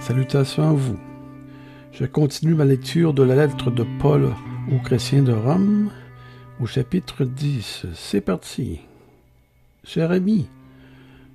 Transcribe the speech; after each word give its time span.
Salutations 0.00 0.70
à 0.70 0.72
vous. 0.72 0.98
Je 1.92 2.06
continue 2.06 2.54
ma 2.54 2.64
lecture 2.64 3.12
de 3.12 3.22
la 3.22 3.36
lettre 3.36 3.70
de 3.70 3.84
Paul 4.00 4.32
aux 4.72 4.78
chrétiens 4.78 5.22
de 5.22 5.32
Rome 5.32 5.90
au 6.58 6.64
chapitre 6.66 7.24
10. 7.24 7.84
C'est 7.94 8.22
parti. 8.22 8.80
Cher 9.84 10.10
ami, 10.10 10.46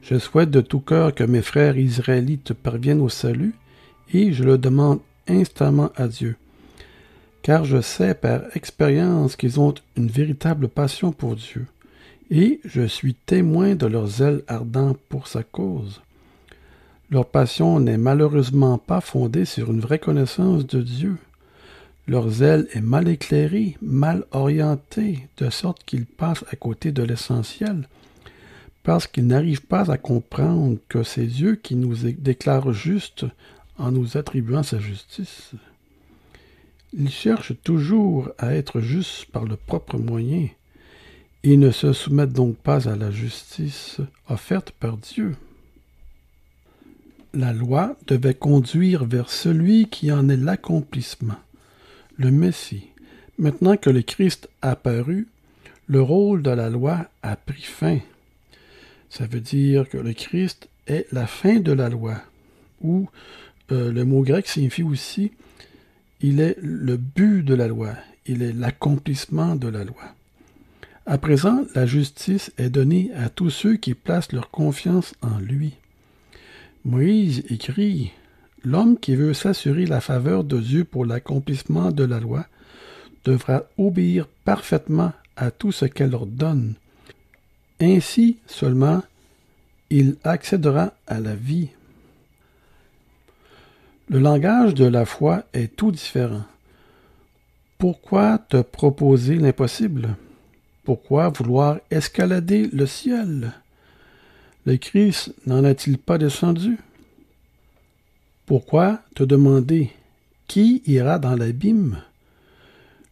je 0.02 0.18
souhaite 0.18 0.50
de 0.50 0.62
tout 0.62 0.80
cœur 0.80 1.14
que 1.14 1.24
mes 1.24 1.44
frères 1.44 1.78
israélites 1.78 2.54
parviennent 2.54 3.02
au 3.02 3.10
salut 3.10 3.54
et 4.12 4.34
je 4.34 4.44
le 4.44 4.58
demande 4.58 5.00
instamment 5.28 5.92
à 5.96 6.08
Dieu. 6.08 6.36
Car 7.44 7.66
je 7.66 7.82
sais 7.82 8.16
par 8.16 8.42
expérience 8.56 9.36
qu'ils 9.36 9.60
ont 9.60 9.76
une 9.96 10.08
véritable 10.08 10.70
passion 10.70 11.12
pour 11.12 11.36
Dieu 11.36 11.68
et 12.32 12.62
je 12.66 12.88
suis 12.88 13.14
témoin 13.14 13.76
de 13.76 13.86
leur 13.86 14.08
zèle 14.08 14.42
ardent 14.48 14.96
pour 15.08 15.28
sa 15.28 15.44
cause. 15.44 16.02
Leur 17.12 17.28
passion 17.28 17.80
n'est 17.80 17.98
malheureusement 17.98 18.80
pas 18.80 19.00
fondée 19.00 19.46
sur 19.46 19.72
une 19.72 19.80
vraie 19.80 20.00
connaissance 20.00 20.66
de 20.66 20.82
Dieu. 20.82 21.18
Leur 22.08 22.30
zèle 22.30 22.68
est 22.74 22.82
mal 22.82 23.08
éclairé, 23.08 23.78
mal 23.82 24.26
orienté, 24.32 25.28
de 25.38 25.52
sorte 25.52 25.84
qu'ils 25.86 26.08
passent 26.08 26.46
à 26.52 26.56
côté 26.56 26.92
de 26.92 27.04
l'essentiel, 27.04 27.88
parce 28.84 29.06
qu'ils 29.06 29.28
n'arrivent 29.28 29.66
pas 29.66 29.92
à 29.92 29.98
comprendre 29.98 30.78
que 30.90 31.04
c'est 31.04 31.28
Dieu 31.28 31.56
qui 31.56 31.76
nous 31.76 31.96
déclare 31.96 32.74
juste 32.74 33.26
en 33.78 33.92
nous 33.92 34.18
attribuant 34.18 34.64
sa 34.64 34.80
justice. 34.80 35.52
Ils 36.94 37.12
cherchent 37.12 37.60
toujours 37.64 38.30
à 38.40 38.56
être 38.56 38.80
justes 38.80 39.26
par 39.26 39.46
le 39.46 39.58
propre 39.58 39.98
moyen, 39.98 40.48
et 41.44 41.58
ne 41.58 41.70
se 41.70 41.94
soumettent 41.94 42.34
donc 42.34 42.58
pas 42.58 42.90
à 42.90 42.96
la 42.96 43.12
justice 43.12 44.00
offerte 44.28 44.72
par 44.72 44.98
Dieu. 44.98 45.36
La 47.36 47.54
loi 47.54 47.96
devait 48.08 48.34
conduire 48.34 49.06
vers 49.06 49.30
celui 49.30 49.88
qui 49.88 50.12
en 50.12 50.30
est 50.30 50.38
l'accomplissement, 50.38 51.36
le 52.18 52.32
Messie. 52.32 52.88
Maintenant 53.38 53.76
que 53.76 53.90
le 53.90 54.02
Christ 54.02 54.50
a 54.62 54.72
apparu, 54.72 55.28
le 55.88 56.02
rôle 56.02 56.42
de 56.42 56.52
la 56.52 56.70
loi 56.70 57.08
a 57.22 57.36
pris 57.36 57.62
fin. 57.62 58.00
Ça 59.10 59.28
veut 59.28 59.42
dire 59.42 59.88
que 59.90 59.98
le 59.98 60.14
Christ 60.14 60.70
est 60.88 61.06
la 61.12 61.28
fin 61.28 61.60
de 61.60 61.74
la 61.74 61.90
loi, 61.90 62.16
ou 62.82 63.10
euh, 63.72 63.92
le 63.92 64.06
mot 64.06 64.22
grec 64.24 64.48
signifie 64.48 64.84
aussi 64.84 65.32
il 66.22 66.40
est 66.40 66.58
le 66.62 66.98
but 66.98 67.44
de 67.44 67.54
la 67.54 67.68
loi, 67.68 67.92
il 68.26 68.42
est 68.42 68.54
l'accomplissement 68.54 69.56
de 69.56 69.68
la 69.68 69.84
loi. 69.84 70.04
À 71.06 71.18
présent, 71.18 71.66
la 71.76 71.86
justice 71.86 72.52
est 72.58 72.70
donnée 72.70 73.12
à 73.16 73.30
tous 73.30 73.50
ceux 73.50 73.76
qui 73.76 73.94
placent 73.94 74.32
leur 74.32 74.50
confiance 74.50 75.14
en 75.22 75.38
lui. 75.38 75.74
Moïse 76.86 77.44
écrit 77.50 78.12
L'homme 78.64 79.00
qui 79.00 79.16
veut 79.16 79.34
s'assurer 79.34 79.88
la 79.88 80.02
faveur 80.02 80.44
de 80.44 80.60
Dieu 80.60 80.84
pour 80.84 81.06
l'accomplissement 81.06 81.92
de 81.92 82.04
la 82.04 82.20
loi 82.20 82.46
devra 83.24 83.64
obéir 83.78 84.28
parfaitement 84.44 85.12
à 85.36 85.50
tout 85.50 85.72
ce 85.72 85.86
qu'elle 85.86 86.14
ordonne. 86.14 86.76
Ainsi 87.82 88.38
seulement 88.46 89.04
il 89.90 90.18
accédera 90.24 90.94
à 91.08 91.20
la 91.20 91.36
vie. 91.36 91.70
Le 94.10 94.20
langage 94.20 94.76
de 94.76 94.86
la 94.86 95.06
foi 95.06 95.44
est 95.54 95.76
tout 95.76 95.92
différent. 95.92 96.44
Pourquoi 97.80 98.38
te 98.38 98.62
proposer 98.62 99.36
l'impossible? 99.36 100.16
Pourquoi 100.84 101.30
vouloir 101.30 101.80
escalader 101.90 102.68
le 102.72 102.86
ciel? 102.86 103.54
Le 104.66 104.78
Christ 104.78 105.32
n'en 105.46 105.64
a-t-il 105.64 106.00
pas 106.00 106.18
descendu? 106.18 106.80
Pourquoi 108.48 109.00
te 109.14 109.24
demander 109.24 109.92
qui 110.48 110.82
ira 110.88 111.20
dans 111.20 111.36
l'abîme? 111.36 112.02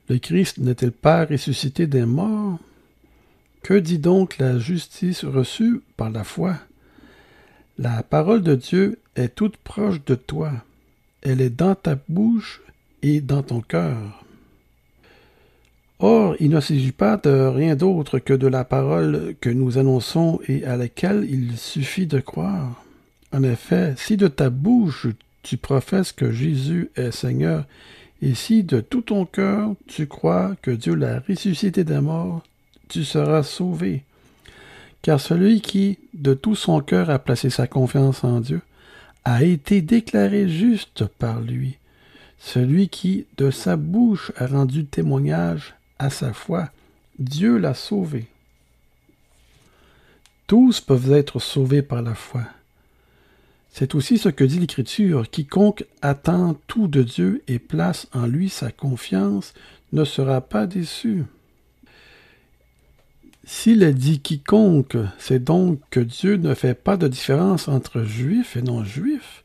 Le 0.09 0.17
Christ 0.17 0.57
n'est-il 0.57 0.91
pas 0.91 1.25
ressuscité 1.25 1.85
des 1.85 2.05
morts? 2.05 2.57
Que 3.61 3.75
dit 3.75 3.99
donc 3.99 4.39
la 4.39 4.57
justice 4.57 5.23
reçue 5.23 5.81
par 5.95 6.09
la 6.09 6.23
foi? 6.23 6.57
La 7.77 8.01
parole 8.01 8.41
de 8.41 8.55
Dieu 8.55 8.99
est 9.15 9.35
toute 9.35 9.57
proche 9.57 10.03
de 10.05 10.15
toi. 10.15 10.51
Elle 11.21 11.39
est 11.39 11.51
dans 11.51 11.75
ta 11.75 11.97
bouche 12.09 12.61
et 13.03 13.21
dans 13.21 13.43
ton 13.43 13.61
cœur. 13.61 14.22
Or, 16.05 16.35
il 16.41 16.49
ne 16.49 16.59
s'agit 16.59 16.91
pas 16.91 17.15
de 17.15 17.29
rien 17.29 17.77
d'autre 17.77 18.19
que 18.19 18.33
de 18.33 18.47
la 18.47 18.65
parole 18.65 19.35
que 19.39 19.49
nous 19.49 19.77
annonçons 19.77 20.41
et 20.49 20.65
à 20.65 20.75
laquelle 20.75 21.25
il 21.29 21.57
suffit 21.57 22.07
de 22.07 22.19
croire. 22.19 22.83
En 23.31 23.41
effet, 23.41 23.93
si 23.95 24.17
de 24.17 24.27
ta 24.27 24.49
bouche 24.49 25.07
tu 25.43 25.55
professes 25.55 26.11
que 26.11 26.29
Jésus 26.29 26.89
est 26.97 27.11
Seigneur, 27.11 27.63
et 28.21 28.35
si 28.35 28.63
de 28.63 28.81
tout 28.81 28.99
ton 28.99 29.25
cœur 29.25 29.75
tu 29.87 30.05
crois 30.05 30.57
que 30.61 30.71
Dieu 30.71 30.93
l'a 30.93 31.21
ressuscité 31.25 31.85
des 31.85 32.01
morts, 32.01 32.43
tu 32.89 33.05
seras 33.05 33.43
sauvé. 33.43 34.03
Car 35.03 35.21
celui 35.21 35.61
qui, 35.61 35.99
de 36.13 36.33
tout 36.33 36.55
son 36.55 36.81
cœur, 36.81 37.11
a 37.11 37.17
placé 37.17 37.49
sa 37.49 37.65
confiance 37.65 38.25
en 38.25 38.41
Dieu, 38.41 38.59
a 39.23 39.45
été 39.45 39.81
déclaré 39.81 40.49
juste 40.49 41.05
par 41.05 41.39
lui. 41.39 41.77
Celui 42.39 42.89
qui, 42.89 43.25
de 43.37 43.51
sa 43.51 43.77
bouche, 43.77 44.33
a 44.35 44.47
rendu 44.47 44.83
témoignage, 44.83 45.75
à 45.99 46.09
sa 46.09 46.33
foi, 46.33 46.69
Dieu 47.19 47.57
l'a 47.57 47.73
sauvé. 47.73 48.27
Tous 50.47 50.81
peuvent 50.81 51.13
être 51.13 51.39
sauvés 51.39 51.81
par 51.81 52.01
la 52.01 52.15
foi. 52.15 52.43
C'est 53.71 53.95
aussi 53.95 54.17
ce 54.17 54.29
que 54.29 54.43
dit 54.43 54.59
l'Écriture. 54.59 55.29
Quiconque 55.29 55.85
attend 56.01 56.55
tout 56.67 56.87
de 56.87 57.01
Dieu 57.01 57.41
et 57.47 57.59
place 57.59 58.07
en 58.13 58.27
lui 58.27 58.49
sa 58.49 58.71
confiance 58.71 59.53
ne 59.93 60.03
sera 60.03 60.41
pas 60.41 60.67
déçu. 60.67 61.23
S'il 63.45 63.83
est 63.83 63.93
dit 63.93 64.19
quiconque, 64.19 64.97
c'est 65.17 65.43
donc 65.43 65.79
que 65.89 65.99
Dieu 65.99 66.37
ne 66.37 66.53
fait 66.53 66.75
pas 66.75 66.97
de 66.97 67.07
différence 67.07 67.67
entre 67.67 68.03
juifs 68.03 68.55
et 68.55 68.61
non-juifs. 68.61 69.43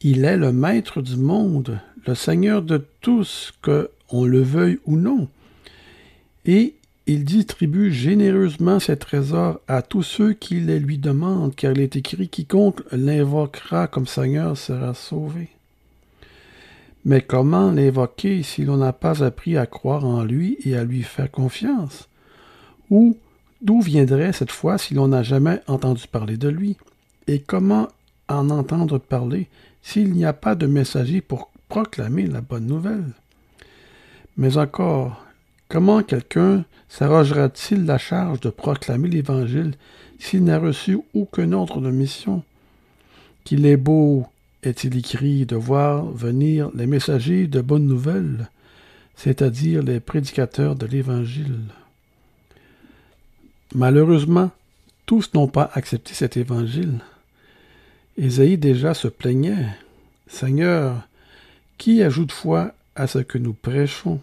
Il 0.00 0.24
est 0.24 0.36
le 0.36 0.52
maître 0.52 1.02
du 1.02 1.16
monde, 1.16 1.80
le 2.06 2.14
Seigneur 2.14 2.62
de 2.62 2.84
tous, 3.00 3.52
que 3.60 3.90
on 4.10 4.24
le 4.24 4.40
veuille 4.40 4.78
ou 4.84 4.96
non 4.96 5.28
et 6.48 6.74
il 7.06 7.24
distribue 7.24 7.92
généreusement 7.92 8.80
ses 8.80 8.96
trésors 8.96 9.60
à 9.68 9.82
tous 9.82 10.02
ceux 10.02 10.32
qui 10.32 10.60
les 10.60 10.78
lui 10.78 10.96
demandent, 10.96 11.54
car 11.54 11.72
il 11.72 11.80
est 11.80 11.94
écrit 11.94 12.30
Quiconque 12.30 12.80
l'invoquera 12.90 13.86
comme 13.86 14.06
Seigneur 14.06 14.56
sera 14.56 14.94
sauvé. 14.94 15.50
Mais 17.04 17.20
comment 17.20 17.70
l'invoquer 17.70 18.42
si 18.42 18.64
l'on 18.64 18.78
n'a 18.78 18.94
pas 18.94 19.22
appris 19.22 19.58
à 19.58 19.66
croire 19.66 20.06
en 20.06 20.24
lui 20.24 20.56
et 20.64 20.74
à 20.74 20.84
lui 20.84 21.02
faire 21.02 21.30
confiance? 21.30 22.08
Ou 22.88 23.18
d'où 23.60 23.82
viendrait 23.82 24.32
cette 24.32 24.50
foi 24.50 24.78
si 24.78 24.94
l'on 24.94 25.08
n'a 25.08 25.22
jamais 25.22 25.60
entendu 25.66 26.04
parler 26.10 26.38
de 26.38 26.48
lui? 26.48 26.78
Et 27.26 27.40
comment 27.40 27.88
en 28.28 28.48
entendre 28.48 28.96
parler 28.96 29.48
s'il 29.82 30.14
n'y 30.14 30.24
a 30.24 30.32
pas 30.32 30.54
de 30.54 30.66
messager 30.66 31.20
pour 31.20 31.50
proclamer 31.68 32.26
la 32.26 32.40
bonne 32.40 32.66
nouvelle? 32.66 33.12
Mais 34.38 34.56
encore, 34.56 35.27
Comment 35.68 36.02
quelqu'un 36.02 36.64
s'arrogera-t-il 36.88 37.84
la 37.84 37.98
charge 37.98 38.40
de 38.40 38.48
proclamer 38.48 39.08
l'Évangile 39.08 39.74
s'il 40.18 40.44
n'a 40.44 40.58
reçu 40.58 40.98
aucun 41.12 41.52
ordre 41.52 41.82
de 41.82 41.90
mission? 41.90 42.42
Qu'il 43.44 43.66
est 43.66 43.76
beau, 43.76 44.26
est-il 44.62 44.96
écrit, 44.96 45.44
de 45.44 45.56
voir 45.56 46.06
venir 46.06 46.70
les 46.74 46.86
messagers 46.86 47.46
de 47.46 47.60
bonnes 47.60 47.86
nouvelles, 47.86 48.48
c'est-à-dire 49.14 49.82
les 49.82 50.00
prédicateurs 50.00 50.74
de 50.74 50.86
l'Évangile. 50.86 51.60
Malheureusement, 53.74 54.50
tous 55.04 55.34
n'ont 55.34 55.48
pas 55.48 55.70
accepté 55.74 56.14
cet 56.14 56.38
Évangile. 56.38 57.00
Ésaïe 58.16 58.56
déjà 58.56 58.94
se 58.94 59.08
plaignait. 59.08 59.68
Seigneur, 60.28 61.06
qui 61.76 62.02
ajoute 62.02 62.32
foi 62.32 62.72
à 62.96 63.06
ce 63.06 63.18
que 63.18 63.36
nous 63.36 63.52
prêchons? 63.52 64.20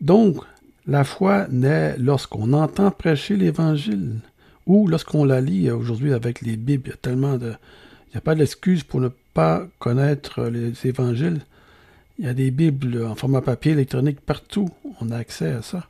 Donc, 0.00 0.36
la 0.86 1.04
foi 1.04 1.46
naît 1.50 1.96
lorsqu'on 1.98 2.52
entend 2.52 2.90
prêcher 2.90 3.36
l'Évangile 3.36 4.20
ou 4.66 4.88
lorsqu'on 4.88 5.24
la 5.24 5.40
lit 5.40 5.70
aujourd'hui 5.70 6.12
avec 6.12 6.42
les 6.42 6.56
Bibles. 6.56 6.88
Il 6.88 6.90
y 6.90 6.94
a 6.94 6.96
tellement 6.96 7.36
de... 7.36 7.54
Il 8.08 8.12
n'y 8.12 8.18
a 8.18 8.20
pas 8.20 8.34
d'excuse 8.34 8.82
pour 8.82 9.00
ne 9.00 9.08
pas 9.34 9.66
connaître 9.78 10.44
les 10.44 10.72
Évangiles. 10.86 11.40
Il 12.18 12.24
y 12.24 12.28
a 12.28 12.34
des 12.34 12.50
Bibles 12.50 13.04
en 13.04 13.14
format 13.14 13.42
papier, 13.42 13.72
électronique, 13.72 14.20
partout. 14.20 14.70
On 15.00 15.10
a 15.10 15.16
accès 15.16 15.50
à 15.50 15.62
ça. 15.62 15.86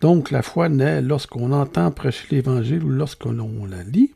Donc, 0.00 0.30
la 0.30 0.42
foi 0.42 0.68
naît 0.68 1.02
lorsqu'on 1.02 1.52
entend 1.52 1.90
prêcher 1.90 2.26
l'Évangile 2.30 2.84
ou 2.84 2.90
lorsqu'on 2.90 3.66
la 3.66 3.82
lit. 3.82 4.12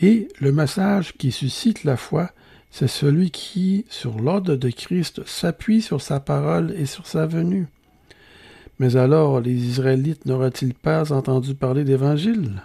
Et 0.00 0.28
le 0.40 0.50
message 0.50 1.14
qui 1.18 1.30
suscite 1.30 1.84
la 1.84 1.96
foi, 1.96 2.30
c'est 2.70 2.88
celui 2.88 3.30
qui, 3.30 3.84
sur 3.90 4.18
l'ordre 4.18 4.56
de 4.56 4.70
Christ, 4.70 5.26
s'appuie 5.26 5.82
sur 5.82 6.00
sa 6.00 6.20
parole 6.20 6.72
et 6.76 6.86
sur 6.86 7.06
sa 7.06 7.26
venue. 7.26 7.66
Mais 8.80 8.96
alors 8.96 9.42
les 9.42 9.52
Israélites 9.52 10.24
n'auraient-ils 10.24 10.72
pas 10.72 11.12
entendu 11.12 11.54
parler 11.54 11.84
d'Évangile? 11.84 12.62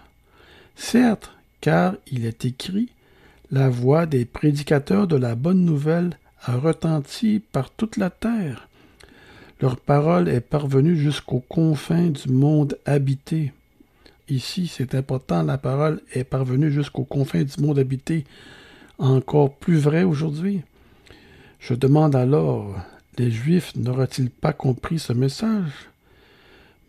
Certes, 0.77 1.33
car 1.59 1.95
il 2.09 2.25
est 2.25 2.45
écrit, 2.45 2.87
La 3.51 3.67
voix 3.67 4.05
des 4.05 4.23
prédicateurs 4.23 5.07
de 5.07 5.17
la 5.17 5.35
bonne 5.35 5.65
nouvelle 5.65 6.17
a 6.45 6.55
retenti 6.55 7.41
par 7.51 7.69
toute 7.69 7.97
la 7.97 8.09
terre. 8.09 8.69
Leur 9.59 9.75
parole 9.75 10.29
est 10.29 10.39
parvenue 10.39 10.95
jusqu'aux 10.95 11.43
confins 11.49 12.07
du 12.07 12.29
monde 12.29 12.77
habité. 12.85 13.51
Ici, 14.29 14.67
c'est 14.67 14.95
important, 14.95 15.43
la 15.43 15.57
parole 15.57 16.01
est 16.13 16.23
parvenue 16.23 16.71
jusqu'aux 16.71 17.03
confins 17.03 17.43
du 17.43 17.61
monde 17.61 17.77
habité. 17.77 18.23
Encore 18.99 19.53
plus 19.53 19.77
vrai 19.77 20.03
aujourd'hui. 20.03 20.61
Je 21.59 21.73
demande 21.73 22.15
alors, 22.15 22.73
les 23.17 23.31
Juifs 23.31 23.75
n'auraient-ils 23.75 24.29
pas 24.29 24.53
compris 24.53 24.97
ce 24.97 25.11
message? 25.11 25.89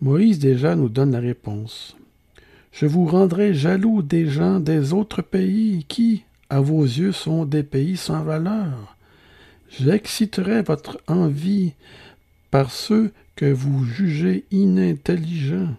Moïse 0.03 0.39
déjà 0.39 0.77
nous 0.77 0.89
donne 0.91 1.13
la 1.13 1.21
réponse. 1.21 1.97
Je 2.73 2.85
vous 2.85 3.07
rendrai 3.07 3.55
jaloux 3.55 4.03
des 4.03 4.29
gens 4.29 4.61
des 4.61 4.93
autres 4.93 5.23
pays 5.23 5.87
qui, 5.89 6.25
à 6.51 6.61
vos 6.61 6.83
yeux, 6.83 7.13
sont 7.13 7.47
des 7.47 7.63
pays 7.63 7.97
sans 7.97 8.23
valeur. 8.23 8.97
J'exciterai 9.71 10.63
votre 10.63 11.01
envie 11.07 11.73
par 12.51 12.71
ceux 12.71 13.13
que 13.37 13.51
vous 13.51 13.85
jugez 13.87 14.45
inintelligents. 14.51 15.75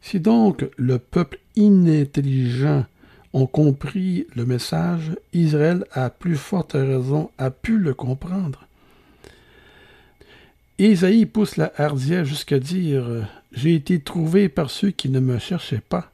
Si 0.00 0.18
donc 0.18 0.66
le 0.76 0.98
peuple 0.98 1.38
inintelligent 1.56 2.86
ont 3.34 3.46
compris 3.46 4.26
le 4.34 4.46
message, 4.46 5.12
Israël 5.32 5.84
à 5.92 6.10
plus 6.10 6.36
forte 6.36 6.72
raison 6.72 7.30
a 7.38 7.50
pu 7.50 7.78
le 7.78 7.94
comprendre. 7.94 8.66
Isaïe 10.78 11.26
pousse 11.26 11.56
la 11.56 11.72
hardière 11.76 12.24
jusqu'à 12.24 12.58
dire 12.58 13.04
J'ai 13.52 13.74
été 13.74 14.00
trouvé 14.00 14.48
par 14.48 14.70
ceux 14.70 14.90
qui 14.90 15.08
ne 15.08 15.20
me 15.20 15.38
cherchaient 15.38 15.82
pas. 15.86 16.10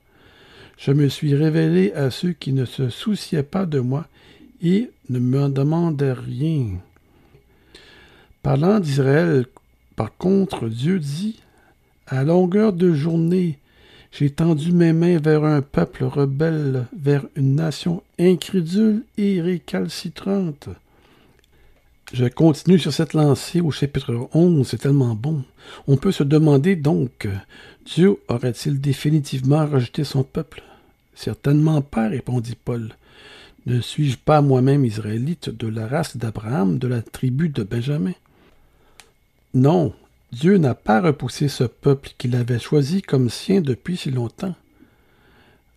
Je 0.76 0.92
me 0.92 1.08
suis 1.08 1.34
révélé 1.34 1.92
à 1.92 2.10
ceux 2.10 2.32
qui 2.32 2.52
ne 2.52 2.64
se 2.64 2.88
souciaient 2.88 3.42
pas 3.42 3.66
de 3.66 3.80
moi 3.80 4.06
et 4.62 4.90
ne 5.08 5.18
me 5.18 5.48
demandaient 5.48 6.12
rien. 6.12 6.78
Parlant 8.42 8.80
d'Israël, 8.80 9.46
par 9.96 10.16
contre, 10.16 10.68
Dieu 10.68 10.98
dit 10.98 11.40
À 12.06 12.24
longueur 12.24 12.72
de 12.72 12.92
journée, 12.92 13.58
j'ai 14.12 14.30
tendu 14.30 14.72
mes 14.72 14.92
mains 14.92 15.18
vers 15.18 15.44
un 15.44 15.62
peuple 15.62 16.04
rebelle, 16.04 16.86
vers 16.96 17.26
une 17.36 17.56
nation 17.56 18.02
incrédule 18.18 19.04
et 19.16 19.40
récalcitrante. 19.40 20.68
Je 22.12 22.24
continue 22.24 22.78
sur 22.78 22.92
cette 22.92 23.12
lancée 23.12 23.60
au 23.60 23.70
chapitre 23.70 24.30
11, 24.32 24.66
c'est 24.66 24.78
tellement 24.78 25.14
bon. 25.14 25.44
On 25.86 25.98
peut 25.98 26.10
se 26.10 26.22
demander 26.22 26.74
donc, 26.74 27.28
Dieu 27.84 28.16
aurait-il 28.28 28.80
définitivement 28.80 29.66
rejeté 29.66 30.04
son 30.04 30.22
peuple? 30.22 30.62
Certainement 31.14 31.82
pas, 31.82 32.08
répondit 32.08 32.56
Paul. 32.56 32.94
Ne 33.66 33.82
suis-je 33.82 34.16
pas 34.16 34.40
moi-même 34.40 34.86
israélite 34.86 35.50
de 35.50 35.68
la 35.68 35.86
race 35.86 36.16
d'Abraham, 36.16 36.78
de 36.78 36.88
la 36.88 37.02
tribu 37.02 37.50
de 37.50 37.62
Benjamin? 37.62 38.14
Non, 39.52 39.92
Dieu 40.32 40.56
n'a 40.56 40.74
pas 40.74 41.02
repoussé 41.02 41.48
ce 41.48 41.64
peuple 41.64 42.12
qu'il 42.16 42.34
avait 42.36 42.58
choisi 42.58 43.02
comme 43.02 43.28
sien 43.28 43.60
depuis 43.60 43.98
si 43.98 44.10
longtemps. 44.10 44.54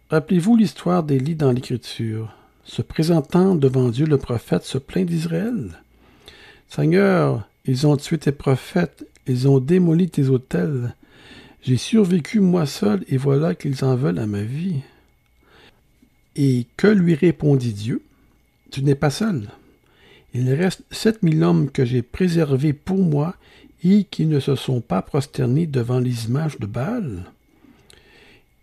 Rappelez-vous 0.10 0.56
l'histoire 0.56 1.04
d'Élie 1.04 1.36
dans 1.36 1.52
l'Écriture. 1.52 2.34
Se 2.64 2.82
présentant 2.82 3.54
devant 3.56 3.90
Dieu, 3.90 4.06
le 4.06 4.18
prophète 4.18 4.64
se 4.64 4.78
plaint 4.78 5.06
d'Israël. 5.06 5.82
Seigneur, 6.74 7.50
ils 7.66 7.86
ont 7.86 7.98
tué 7.98 8.18
tes 8.18 8.32
prophètes, 8.32 9.06
ils 9.28 9.50
ont 9.50 9.60
démoli 9.60 10.10
tes 10.10 10.30
autels. 10.30 10.96
J'ai 11.64 11.76
survécu 11.76 12.40
moi 12.40 12.66
seul, 12.66 13.04
et 13.10 13.18
voilà 13.18 13.56
qu'ils 13.56 13.84
en 13.84 13.98
veulent 13.98 14.20
à 14.20 14.26
ma 14.26 14.42
vie. 14.42 14.80
Et 16.38 16.66
que 16.78 16.88
lui 16.88 17.14
répondit 17.14 17.74
Dieu? 17.74 18.02
Tu 18.72 18.84
n'es 18.84 18.96
pas 18.96 19.10
seul. 19.10 19.50
Il 20.34 20.50
reste 20.54 20.84
sept 20.92 21.24
mille 21.24 21.44
hommes 21.44 21.70
que 21.70 21.84
j'ai 21.84 22.02
préservés 22.02 22.72
pour 22.72 23.00
moi 23.00 23.36
et 23.84 24.06
qui 24.06 24.26
ne 24.26 24.40
se 24.40 24.56
sont 24.56 24.80
pas 24.80 25.02
prosternés 25.02 25.68
devant 25.68 26.00
les 26.00 26.28
images 26.28 26.58
de 26.58 26.68
Baal. 26.68 27.26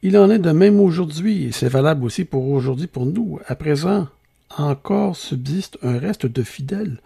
Il 0.03 0.17
en 0.17 0.31
est 0.31 0.39
de 0.39 0.53
même 0.53 0.81
aujourd'hui, 0.81 1.45
et 1.45 1.53
c'est 1.53 1.69
valable 1.69 2.07
aussi 2.07 2.25
pour 2.25 2.49
aujourd'hui 2.49 2.87
pour 2.87 3.05
nous. 3.05 3.39
À 3.47 3.55
présent, 3.55 4.09
encore 4.57 5.15
subsiste 5.15 5.77
un 5.83 5.99
reste 5.99 6.25
de 6.25 6.43
fidèles, 6.43 7.03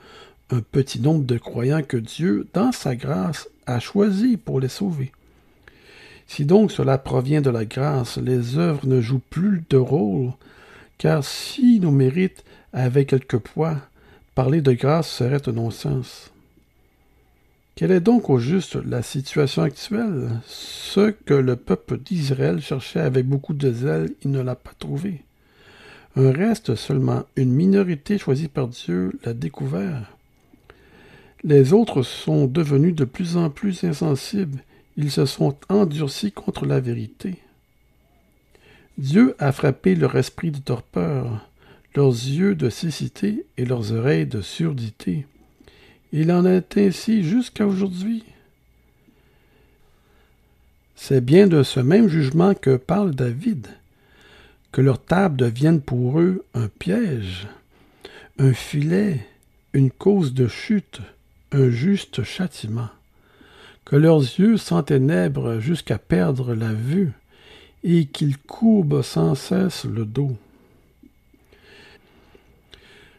un 0.52 0.60
petit 0.60 1.00
nombre 1.00 1.24
de 1.24 1.38
croyants 1.38 1.82
que 1.82 1.96
Dieu, 1.96 2.46
dans 2.52 2.72
sa 2.72 2.94
grâce, 2.94 3.48
a 3.66 3.80
choisis 3.80 4.36
pour 4.36 4.60
les 4.60 4.68
sauver. 4.68 5.10
Si 6.26 6.44
donc 6.44 6.70
cela 6.70 6.98
provient 6.98 7.40
de 7.40 7.50
la 7.50 7.64
grâce, 7.64 8.18
les 8.18 8.58
œuvres 8.58 8.86
ne 8.86 9.00
jouent 9.00 9.22
plus 9.30 9.64
de 9.70 9.78
rôle, 9.78 10.32
car 10.98 11.24
si 11.24 11.80
nos 11.80 11.90
mérites 11.90 12.44
avaient 12.74 13.06
quelque 13.06 13.38
poids, 13.38 13.78
parler 14.34 14.60
de 14.60 14.72
grâce 14.72 15.08
serait 15.08 15.48
un 15.48 15.52
non-sens. 15.52 16.30
Quelle 17.74 17.90
est 17.90 18.00
donc 18.00 18.28
au 18.28 18.38
juste 18.38 18.76
la 18.76 19.00
situation 19.00 19.62
actuelle? 19.62 20.30
Ce 20.46 21.10
que 21.10 21.32
le 21.32 21.56
peuple 21.56 21.96
d'Israël 21.96 22.60
cherchait 22.60 23.00
avec 23.00 23.26
beaucoup 23.26 23.54
de 23.54 23.72
zèle, 23.72 24.10
il 24.22 24.30
ne 24.30 24.42
l'a 24.42 24.54
pas 24.54 24.74
trouvé. 24.78 25.22
Un 26.14 26.30
reste 26.30 26.74
seulement, 26.74 27.24
une 27.36 27.52
minorité 27.52 28.18
choisie 28.18 28.48
par 28.48 28.68
Dieu 28.68 29.18
l'a 29.24 29.32
découvert. 29.32 30.14
Les 31.44 31.72
autres 31.72 32.02
sont 32.02 32.46
devenus 32.46 32.94
de 32.94 33.04
plus 33.04 33.36
en 33.36 33.50
plus 33.50 33.82
insensibles, 33.82 34.62
ils 34.96 35.10
se 35.10 35.26
sont 35.26 35.56
endurcis 35.68 36.30
contre 36.30 36.66
la 36.66 36.78
vérité. 36.78 37.36
Dieu 38.96 39.34
a 39.38 39.50
frappé 39.50 39.94
leur 39.96 40.16
esprit 40.16 40.52
de 40.52 40.58
torpeur, 40.58 41.48
leurs 41.96 42.12
yeux 42.12 42.54
de 42.54 42.70
cécité 42.70 43.44
et 43.56 43.64
leurs 43.64 43.92
oreilles 43.92 44.26
de 44.26 44.40
surdité. 44.40 45.26
Il 46.12 46.30
en 46.30 46.46
est 46.46 46.78
ainsi 46.78 47.24
jusqu'à 47.24 47.66
aujourd'hui. 47.66 48.22
C'est 50.94 51.24
bien 51.24 51.48
de 51.48 51.64
ce 51.64 51.80
même 51.80 52.06
jugement 52.06 52.54
que 52.54 52.76
parle 52.76 53.14
David, 53.14 53.66
que 54.70 54.80
leur 54.80 55.02
table 55.02 55.36
devienne 55.36 55.80
pour 55.80 56.20
eux 56.20 56.44
un 56.54 56.68
piège, 56.68 57.48
un 58.38 58.52
filet, 58.52 59.26
une 59.72 59.90
cause 59.90 60.34
de 60.34 60.46
chute, 60.46 61.00
un 61.52 61.70
juste 61.70 62.22
châtiment, 62.22 62.88
que 63.84 63.96
leurs 63.96 64.20
yeux 64.20 64.56
s'enténèbrent 64.56 65.60
jusqu'à 65.60 65.98
perdre 65.98 66.54
la 66.54 66.72
vue, 66.72 67.12
et 67.84 68.06
qu'ils 68.06 68.38
courbent 68.38 69.02
sans 69.02 69.34
cesse 69.34 69.84
le 69.84 70.04
dos. 70.04 70.36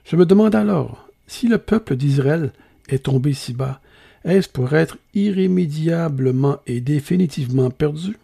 Je 0.05 0.15
me 0.15 0.25
demande 0.25 0.55
alors 0.55 1.07
si 1.27 1.47
le 1.47 1.57
peuple 1.57 1.95
d'Israël 1.95 2.51
est 2.89 3.05
tombé 3.05 3.33
si 3.33 3.53
bas, 3.53 3.81
est-ce 4.23 4.47
pour 4.47 4.73
être 4.73 4.97
irrémédiablement 5.13 6.59
et 6.65 6.79
définitivement 6.79 7.69
perdu? 7.69 8.17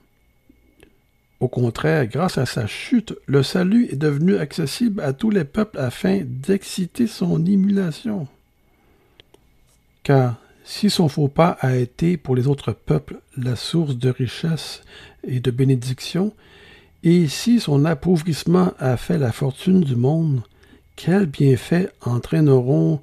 Au 1.39 1.47
contraire, 1.47 2.07
grâce 2.07 2.37
à 2.37 2.45
sa 2.45 2.67
chute, 2.67 3.15
le 3.25 3.43
salut 3.43 3.87
est 3.91 3.95
devenu 3.95 4.37
accessible 4.37 5.01
à 5.01 5.13
tous 5.13 5.29
les 5.29 5.45
peuples 5.45 5.79
afin 5.79 6.21
d'exciter 6.23 7.07
son 7.07 7.45
émulation. 7.45 8.27
Car 10.09 10.37
si 10.63 10.89
son 10.89 11.07
faux 11.07 11.27
pas 11.27 11.55
a 11.61 11.75
été 11.75 12.17
pour 12.17 12.35
les 12.35 12.47
autres 12.47 12.71
peuples 12.71 13.19
la 13.37 13.55
source 13.55 13.95
de 13.95 14.09
richesse 14.09 14.81
et 15.23 15.39
de 15.39 15.51
bénédiction, 15.51 16.33
et 17.03 17.27
si 17.27 17.59
son 17.59 17.85
appauvrissement 17.85 18.73
a 18.79 18.97
fait 18.97 19.19
la 19.19 19.31
fortune 19.31 19.81
du 19.81 19.95
monde, 19.95 20.41
quels 20.95 21.27
bienfaits 21.27 21.91
entraîneront 22.01 23.01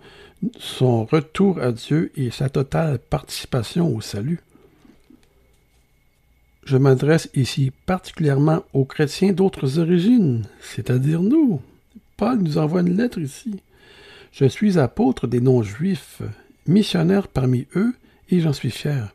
son 0.58 1.04
retour 1.04 1.60
à 1.60 1.70
Dieu 1.70 2.10
et 2.16 2.32
sa 2.32 2.48
totale 2.48 2.98
participation 2.98 3.94
au 3.94 4.00
salut? 4.00 4.40
Je 6.64 6.76
m'adresse 6.76 7.30
ici 7.34 7.70
particulièrement 7.86 8.64
aux 8.72 8.84
chrétiens 8.84 9.32
d'autres 9.32 9.78
origines, 9.78 10.42
c'est-à-dire 10.60 11.22
nous. 11.22 11.62
Paul 12.16 12.40
nous 12.40 12.58
envoie 12.58 12.80
une 12.80 12.96
lettre 12.96 13.20
ici. 13.20 13.60
Je 14.32 14.46
suis 14.46 14.76
apôtre 14.76 15.28
des 15.28 15.40
non-juifs, 15.40 16.20
missionnaire 16.68 17.28
parmi 17.28 17.66
eux, 17.76 17.94
et 18.30 18.40
j'en 18.40 18.52
suis 18.52 18.70
fier. 18.70 19.12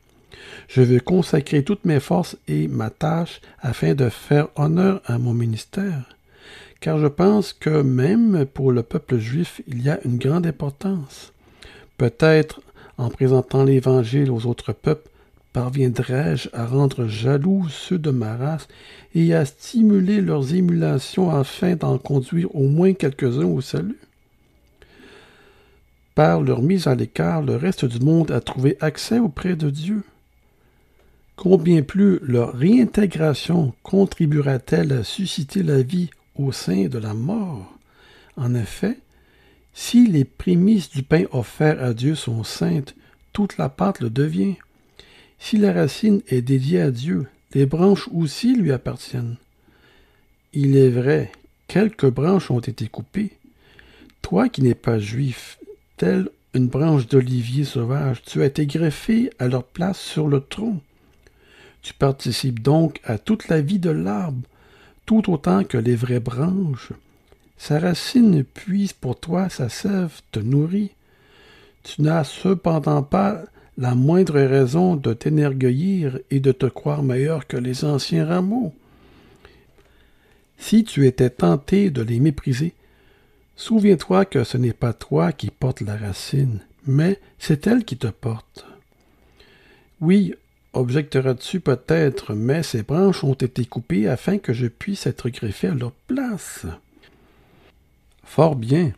Je 0.68 0.82
veux 0.82 1.00
consacrer 1.00 1.64
toutes 1.64 1.86
mes 1.86 2.00
forces 2.00 2.38
et 2.48 2.68
ma 2.68 2.90
tâche 2.90 3.42
afin 3.60 3.94
de 3.94 4.10
faire 4.10 4.48
honneur 4.56 5.02
à 5.06 5.18
mon 5.18 5.34
ministère, 5.34 6.16
car 6.80 6.98
je 6.98 7.08
pense 7.08 7.54
que 7.54 7.82
même 7.82 8.46
pour 8.46 8.72
le 8.72 8.84
peuple 8.84 9.18
juif, 9.18 9.62
il 9.68 9.82
y 9.84 9.90
a 9.90 10.00
une 10.06 10.18
grande 10.18 10.48
importance. 10.48 11.34
Peut-être, 11.98 12.62
en 12.98 13.10
présentant 13.10 13.64
l'Évangile 13.64 14.32
aux 14.32 14.46
autres 14.46 14.74
peuples, 14.74 15.10
parviendrai-je 15.54 16.50
à 16.54 16.66
rendre 16.66 17.08
jaloux 17.08 17.68
ceux 17.70 18.00
de 18.00 18.12
ma 18.12 18.36
race 18.38 18.68
et 19.14 19.34
à 19.36 19.46
stimuler 19.46 20.22
leurs 20.22 20.56
émulations 20.56 21.30
afin 21.30 21.76
d'en 21.76 21.98
conduire 21.98 22.56
au 22.56 22.68
moins 22.68 22.94
quelques-uns 22.94 23.46
au 23.46 23.62
salut? 23.62 24.00
Leur 26.22 26.62
mise 26.62 26.86
à 26.86 26.94
l'écart, 26.94 27.42
le 27.42 27.56
reste 27.56 27.84
du 27.84 28.00
monde 28.00 28.30
a 28.30 28.42
trouvé 28.42 28.78
accès 28.80 29.18
auprès 29.18 29.56
de 29.56 29.72
Dieu. 29.72 30.04
Combien 31.36 31.82
plus 31.82 32.20
leur 32.22 32.54
réintégration 32.54 33.74
contribuera-t-elle 33.82 34.94
à 34.94 35.04
susciter 35.04 35.64
la 35.64 35.82
vie 35.82 36.12
au 36.36 36.52
sein 36.52 36.86
de 36.86 37.00
la 37.00 37.16
mort? 37.16 37.74
En 38.38 38.54
effet, 38.54 39.00
si 39.74 40.06
les 40.06 40.24
prémices 40.24 40.92
du 40.92 41.02
pain 41.02 41.24
offert 41.32 41.84
à 41.84 41.96
Dieu 41.96 42.14
sont 42.14 42.44
saintes, 42.44 42.94
toute 43.34 43.58
la 43.58 43.70
pâte 43.70 44.00
le 44.00 44.12
devient. 44.12 44.58
Si 45.40 45.58
la 45.58 45.74
racine 45.74 46.22
est 46.28 46.44
dédiée 46.44 46.82
à 46.82 46.92
Dieu, 46.92 47.26
les 47.56 47.66
branches 47.66 48.08
aussi 48.14 48.56
lui 48.56 48.72
appartiennent. 48.72 49.38
Il 50.54 50.78
est 50.78 50.92
vrai, 50.92 51.32
quelques 51.68 52.12
branches 52.12 52.52
ont 52.52 52.60
été 52.60 52.88
coupées. 52.88 53.32
Toi 54.22 54.50
qui 54.50 54.62
n'es 54.62 54.76
pas 54.76 55.00
juif, 55.00 55.58
telle 56.02 56.30
une 56.56 56.66
branche 56.66 57.06
d'olivier 57.08 57.64
sauvage, 57.64 58.24
tu 58.24 58.42
as 58.42 58.48
été 58.48 58.66
greffé 58.66 59.30
à 59.38 59.48
leur 59.48 59.64
place 59.64 60.00
sur 60.00 60.28
le 60.28 60.42
tronc. 60.42 60.82
Tu 61.84 61.94
participes 61.94 62.60
donc 62.60 63.00
à 63.04 63.20
toute 63.20 63.50
la 63.50 63.62
vie 63.62 63.78
de 63.78 63.92
l'arbre, 63.92 64.42
tout 65.06 65.32
autant 65.32 65.64
que 65.64 65.78
les 65.78 65.96
vraies 65.96 66.20
branches. 66.20 66.92
Sa 67.56 67.78
racine 67.78 68.44
puise 68.44 68.94
pour 68.94 69.20
toi, 69.20 69.48
sa 69.50 69.70
sève 69.70 70.22
te 70.32 70.40
nourrit. 70.40 70.90
Tu 71.84 72.02
n'as 72.02 72.24
cependant 72.24 73.04
pas 73.04 73.44
la 73.78 73.94
moindre 73.94 74.42
raison 74.42 74.96
de 74.96 75.14
t'énergueillir 75.14 76.18
et 76.32 76.40
de 76.40 76.52
te 76.52 76.66
croire 76.66 77.04
meilleur 77.04 77.46
que 77.46 77.58
les 77.58 77.86
anciens 77.86 78.26
rameaux. 78.26 78.74
Si 80.58 80.84
tu 80.84 81.06
étais 81.06 81.30
tenté 81.30 81.92
de 81.92 82.02
les 82.02 82.20
mépriser, 82.20 82.74
souviens-toi 83.62 84.26
que 84.26 84.44
ce 84.44 84.58
n'est 84.58 84.74
pas 84.74 84.92
toi 84.92 85.32
qui 85.32 85.52
portes 85.52 85.82
la 85.82 85.96
racine, 85.96 86.62
mais 86.88 87.20
c'est 87.38 87.68
elle 87.68 87.86
qui 87.86 87.96
te 87.96 88.08
porte. 88.08 88.66
Oui, 90.00 90.34
objecteras-tu 90.74 91.60
peut-être, 91.60 92.34
mais 92.34 92.64
ces 92.64 92.82
branches 92.82 93.24
ont 93.24 93.36
été 93.36 93.66
coupées 93.66 94.10
afin 94.10 94.40
que 94.40 94.52
je 94.52 94.66
puisse 94.66 95.06
être 95.06 95.30
greffé 95.30 95.68
à 95.68 95.76
leur 95.76 95.92
place? 95.92 96.66
Fort 98.24 98.56
bien. 98.56 98.94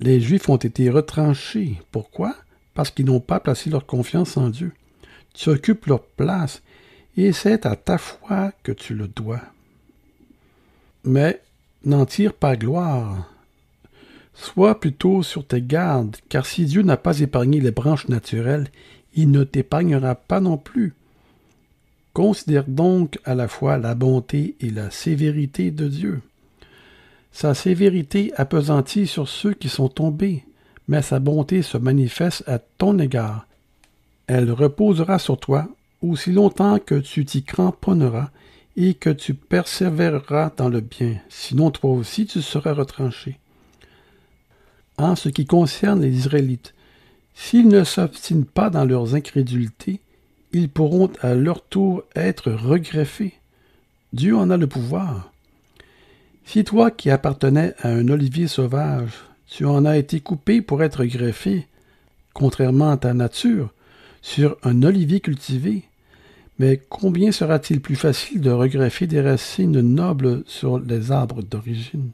Les 0.00 0.20
Juifs 0.20 0.48
ont 0.48 0.56
été 0.56 0.88
retranchés. 0.88 1.78
Pourquoi? 1.92 2.34
Parce 2.72 2.90
qu'ils 2.90 3.06
n'ont 3.06 3.20
pas 3.20 3.40
placé 3.40 3.68
leur 3.68 3.84
confiance 3.84 4.38
en 4.38 4.48
Dieu. 4.48 4.72
Tu 5.34 5.50
occupes 5.50 5.84
leur 5.86 6.02
place, 6.02 6.62
et 7.18 7.32
c'est 7.32 7.66
à 7.66 7.76
ta 7.76 7.98
foi 7.98 8.52
que 8.62 8.72
tu 8.72 8.94
le 8.94 9.06
dois. 9.06 9.42
Mais 11.04 11.42
n'en 11.84 12.06
tire 12.06 12.32
pas 12.32 12.56
gloire. 12.56 13.35
Sois 14.56 14.80
plutôt 14.80 15.22
sur 15.22 15.46
tes 15.46 15.60
gardes, 15.60 16.16
car 16.30 16.46
si 16.46 16.64
Dieu 16.64 16.80
n'a 16.80 16.96
pas 16.96 17.20
épargné 17.20 17.60
les 17.60 17.72
branches 17.72 18.08
naturelles, 18.08 18.68
il 19.14 19.30
ne 19.30 19.44
t'épargnera 19.44 20.14
pas 20.14 20.40
non 20.40 20.56
plus. 20.56 20.94
Considère 22.14 22.64
donc 22.66 23.18
à 23.26 23.34
la 23.34 23.48
fois 23.48 23.76
la 23.76 23.94
bonté 23.94 24.56
et 24.60 24.70
la 24.70 24.90
sévérité 24.90 25.70
de 25.70 25.88
Dieu. 25.88 26.22
Sa 27.32 27.52
sévérité 27.52 28.32
appesantit 28.38 29.06
sur 29.06 29.28
ceux 29.28 29.52
qui 29.52 29.68
sont 29.68 29.90
tombés, 29.90 30.42
mais 30.88 31.02
sa 31.02 31.18
bonté 31.18 31.60
se 31.60 31.76
manifeste 31.76 32.42
à 32.46 32.58
ton 32.58 32.98
égard. 32.98 33.46
Elle 34.26 34.50
reposera 34.50 35.18
sur 35.18 35.38
toi 35.38 35.68
aussi 36.00 36.32
longtemps 36.32 36.78
que 36.78 36.94
tu 36.94 37.26
t'y 37.26 37.42
cramponneras 37.42 38.30
et 38.78 38.94
que 38.94 39.10
tu 39.10 39.34
persévéreras 39.34 40.50
dans 40.56 40.70
le 40.70 40.80
bien, 40.80 41.16
sinon 41.28 41.70
toi 41.70 41.90
aussi 41.90 42.24
tu 42.24 42.40
seras 42.40 42.72
retranché. 42.72 43.38
En 44.98 45.14
ce 45.16 45.28
qui 45.28 45.44
concerne 45.44 46.00
les 46.00 46.16
Israélites, 46.16 46.74
s'ils 47.34 47.68
ne 47.68 47.84
s'obstinent 47.84 48.46
pas 48.46 48.70
dans 48.70 48.84
leurs 48.84 49.14
incrédulités, 49.14 50.00
ils 50.52 50.70
pourront 50.70 51.10
à 51.20 51.34
leur 51.34 51.62
tour 51.62 52.02
être 52.14 52.50
regreffés. 52.50 53.34
Dieu 54.12 54.36
en 54.36 54.50
a 54.50 54.56
le 54.56 54.66
pouvoir. 54.66 55.30
Si 56.46 56.64
toi 56.64 56.90
qui 56.90 57.10
appartenais 57.10 57.74
à 57.80 57.88
un 57.88 58.08
olivier 58.08 58.48
sauvage, 58.48 59.12
tu 59.46 59.66
en 59.66 59.84
as 59.84 59.98
été 59.98 60.20
coupé 60.20 60.62
pour 60.62 60.82
être 60.82 61.04
greffé, 61.04 61.66
contrairement 62.32 62.90
à 62.90 62.96
ta 62.96 63.12
nature, 63.12 63.70
sur 64.22 64.56
un 64.62 64.82
olivier 64.82 65.20
cultivé, 65.20 65.84
mais 66.58 66.80
combien 66.88 67.32
sera-t-il 67.32 67.80
plus 67.80 67.96
facile 67.96 68.40
de 68.40 68.50
regreffer 68.50 69.06
des 69.06 69.20
racines 69.20 69.80
nobles 69.80 70.42
sur 70.46 70.78
les 70.78 71.12
arbres 71.12 71.42
d'origine? 71.42 72.10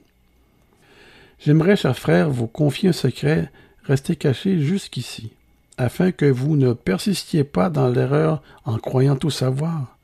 J'aimerais, 1.44 1.76
chers 1.76 1.99
frères, 1.99 2.30
vous 2.30 2.46
confier 2.46 2.90
un 2.90 2.92
secret 2.92 3.50
resté 3.84 4.16
caché 4.16 4.61
jusqu'ici, 4.61 5.32
afin 5.76 6.12
que 6.12 6.26
vous 6.26 6.56
ne 6.56 6.72
persistiez 6.72 7.44
pas 7.44 7.68
dans 7.68 7.88
l'erreur 7.88 8.42
en 8.64 8.78
croyant 8.78 9.16
tout 9.16 9.30
savoir 9.30 9.96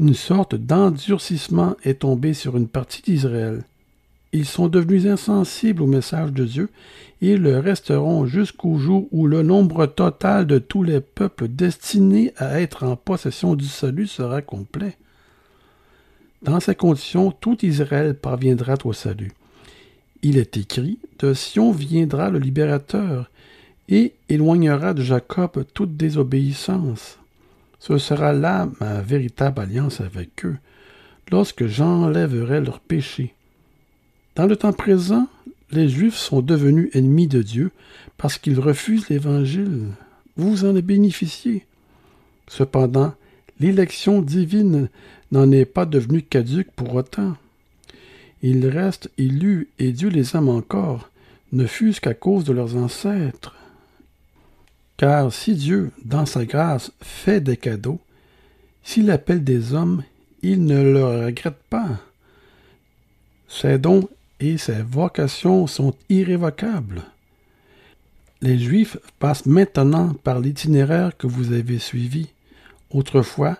une 0.00 0.14
sorte 0.14 0.54
d'endurcissement 0.54 1.76
est 1.84 2.00
tombé 2.00 2.32
sur 2.32 2.56
une 2.56 2.68
partie 2.68 3.02
d'Israël. 3.02 3.64
Ils 4.32 4.46
sont 4.46 4.68
devenus 4.68 5.04
insensibles 5.04 5.82
au 5.82 5.86
message 5.86 6.32
de 6.32 6.46
Dieu 6.46 6.70
et 7.20 7.36
le 7.36 7.58
resteront 7.58 8.24
jusqu'au 8.24 8.78
jour 8.78 9.08
où 9.10 9.26
le 9.26 9.42
nombre 9.42 9.84
total 9.84 10.46
de 10.46 10.58
tous 10.58 10.84
les 10.84 11.00
peuples 11.00 11.48
destinés 11.48 12.32
à 12.38 12.60
être 12.62 12.84
en 12.84 12.96
possession 12.96 13.54
du 13.54 13.66
salut 13.66 14.06
sera 14.06 14.40
complet. 14.40 14.96
Dans 16.40 16.60
ces 16.60 16.74
conditions, 16.74 17.30
tout 17.30 17.62
Israël 17.62 18.14
parviendra 18.14 18.76
au 18.84 18.94
salut. 18.94 19.32
Il 20.22 20.36
est 20.36 20.56
écrit, 20.56 20.98
de 21.18 21.32
Sion 21.34 21.72
viendra 21.72 22.30
le 22.30 22.38
libérateur, 22.38 23.30
et 23.88 24.12
éloignera 24.28 24.94
de 24.94 25.02
Jacob 25.02 25.64
toute 25.74 25.96
désobéissance. 25.96 27.18
Ce 27.80 27.98
sera 27.98 28.32
là 28.32 28.68
ma 28.80 29.00
véritable 29.00 29.62
alliance 29.62 30.00
avec 30.00 30.44
eux, 30.44 30.56
lorsque 31.30 31.66
j'enlèverai 31.66 32.60
leurs 32.60 32.80
péchés. 32.80 33.34
Dans 34.36 34.46
le 34.46 34.56
temps 34.56 34.72
présent, 34.72 35.26
les 35.72 35.88
Juifs 35.88 36.16
sont 36.16 36.42
devenus 36.42 36.90
ennemis 36.94 37.26
de 37.26 37.42
Dieu 37.42 37.70
parce 38.16 38.38
qu'ils 38.38 38.60
refusent 38.60 39.08
l'Évangile. 39.08 39.86
Vous 40.36 40.64
en 40.64 40.70
avez 40.70 40.82
bénéficié. 40.82 41.66
Cependant, 42.48 43.14
l'élection 43.58 44.22
divine 44.22 44.88
n'en 45.32 45.50
est 45.50 45.64
pas 45.64 45.86
devenue 45.86 46.22
caduque 46.22 46.70
pour 46.72 46.94
autant. 46.94 47.36
Ils 48.42 48.66
restent 48.66 49.10
élus 49.18 49.68
et 49.78 49.92
Dieu 49.92 50.08
les 50.08 50.36
aime 50.36 50.48
encore, 50.48 51.10
ne 51.52 51.66
fût-ce 51.66 52.00
qu'à 52.00 52.14
cause 52.14 52.44
de 52.44 52.52
leurs 52.52 52.76
ancêtres. 52.76 53.56
Car 54.96 55.32
si 55.32 55.54
Dieu, 55.54 55.92
dans 56.04 56.26
sa 56.26 56.44
grâce, 56.44 56.92
fait 57.00 57.40
des 57.40 57.56
cadeaux, 57.56 58.00
s'il 58.82 59.10
appelle 59.10 59.44
des 59.44 59.74
hommes, 59.74 60.02
il 60.42 60.64
ne 60.64 60.82
le 60.82 61.04
regrette 61.04 61.62
pas. 61.68 62.00
Ses 63.48 63.78
dons 63.78 64.08
et 64.40 64.56
ses 64.58 64.82
vocations 64.82 65.66
sont 65.66 65.94
irrévocables. 66.08 67.02
Les 68.42 68.58
Juifs 68.58 68.96
passent 69.18 69.44
maintenant 69.44 70.14
par 70.14 70.40
l'itinéraire 70.40 71.16
que 71.16 71.26
vous 71.26 71.52
avez 71.52 71.78
suivi. 71.78 72.28
Autrefois, 72.90 73.58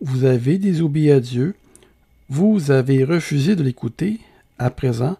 vous 0.00 0.24
avez 0.24 0.58
désobéi 0.58 1.10
à 1.10 1.20
Dieu, 1.20 1.54
vous 2.28 2.70
avez 2.70 3.04
refusé 3.04 3.56
de 3.56 3.62
l'écouter. 3.62 4.20
À 4.58 4.70
présent, 4.70 5.16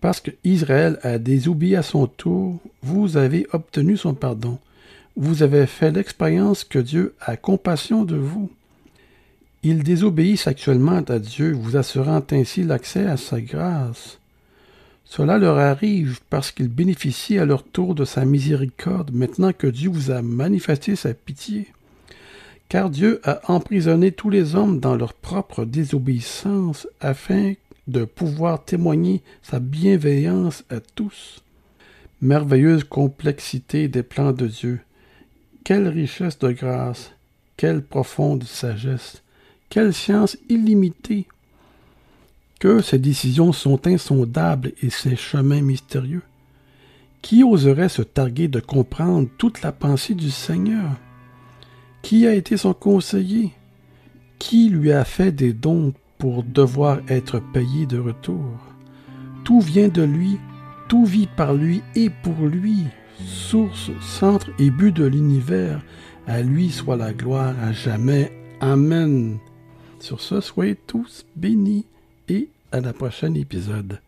parce 0.00 0.20
que 0.20 0.30
Israël 0.44 0.98
a 1.02 1.18
désobéi 1.18 1.76
à 1.76 1.82
son 1.82 2.06
tour, 2.06 2.58
vous 2.82 3.16
avez 3.16 3.46
obtenu 3.52 3.96
son 3.96 4.14
pardon 4.14 4.58
vous 5.18 5.42
avez 5.42 5.66
fait 5.66 5.90
l'expérience 5.90 6.62
que 6.62 6.78
Dieu 6.78 7.12
a 7.20 7.36
compassion 7.36 8.04
de 8.04 8.14
vous. 8.14 8.50
Ils 9.64 9.82
désobéissent 9.82 10.46
actuellement 10.46 11.02
à 11.08 11.18
Dieu, 11.18 11.52
vous 11.52 11.76
assurant 11.76 12.22
ainsi 12.30 12.62
l'accès 12.62 13.04
à 13.04 13.16
sa 13.16 13.40
grâce. 13.40 14.20
Cela 15.04 15.38
leur 15.38 15.58
arrive 15.58 16.20
parce 16.30 16.52
qu'ils 16.52 16.68
bénéficient 16.68 17.38
à 17.38 17.46
leur 17.46 17.64
tour 17.64 17.96
de 17.96 18.04
sa 18.04 18.24
miséricorde 18.24 19.10
maintenant 19.12 19.52
que 19.52 19.66
Dieu 19.66 19.90
vous 19.90 20.12
a 20.12 20.22
manifesté 20.22 20.94
sa 20.94 21.12
pitié. 21.14 21.66
Car 22.68 22.90
Dieu 22.90 23.20
a 23.24 23.40
emprisonné 23.50 24.12
tous 24.12 24.28
les 24.28 24.54
hommes 24.54 24.78
dans 24.78 24.94
leur 24.94 25.14
propre 25.14 25.64
désobéissance 25.64 26.86
afin 27.00 27.54
de 27.86 28.04
pouvoir 28.04 28.62
témoigner 28.62 29.22
sa 29.42 29.58
bienveillance 29.58 30.64
à 30.68 30.80
tous. 30.80 31.42
Merveilleuse 32.20 32.84
complexité 32.84 33.88
des 33.88 34.02
plans 34.02 34.32
de 34.32 34.46
Dieu. 34.46 34.80
Quelle 35.64 35.88
richesse 35.88 36.38
de 36.38 36.50
grâce, 36.50 37.12
quelle 37.56 37.82
profonde 37.82 38.44
sagesse, 38.44 39.22
quelle 39.70 39.94
science 39.94 40.36
illimitée. 40.50 41.26
Que 42.60 42.82
ces 42.82 42.98
décisions 42.98 43.52
sont 43.52 43.86
insondables 43.86 44.72
et 44.82 44.90
ces 44.90 45.16
chemins 45.16 45.62
mystérieux. 45.62 46.22
Qui 47.22 47.44
oserait 47.44 47.88
se 47.88 48.02
targuer 48.02 48.48
de 48.48 48.60
comprendre 48.60 49.28
toute 49.38 49.62
la 49.62 49.72
pensée 49.72 50.14
du 50.14 50.30
Seigneur? 50.30 50.90
Qui 52.02 52.26
a 52.26 52.34
été 52.34 52.56
son 52.56 52.74
conseiller? 52.74 53.52
Qui 54.38 54.68
lui 54.68 54.92
a 54.92 55.04
fait 55.04 55.32
des 55.32 55.52
dons 55.52 55.92
pour 56.18 56.42
devoir 56.42 57.00
être 57.08 57.40
payé 57.52 57.86
de 57.86 57.98
retour? 57.98 58.44
Tout 59.44 59.60
vient 59.60 59.88
de 59.88 60.02
lui, 60.02 60.38
tout 60.88 61.04
vit 61.04 61.28
par 61.36 61.54
lui 61.54 61.82
et 61.94 62.10
pour 62.10 62.46
lui 62.46 62.84
source, 63.24 63.90
centre 64.00 64.50
et 64.58 64.70
but 64.70 64.94
de 64.94 65.04
l'univers. 65.04 65.82
À 66.26 66.42
lui 66.42 66.70
soit 66.70 66.96
la 66.96 67.12
gloire 67.12 67.54
à 67.62 67.72
jamais. 67.72 68.32
Amen. 68.60 69.38
Sur 69.98 70.20
ce, 70.20 70.40
soyez 70.40 70.76
tous 70.76 71.24
bénis 71.36 71.86
et 72.28 72.48
à 72.72 72.80
la 72.80 72.92
prochaine 72.92 73.36
épisode. 73.36 74.00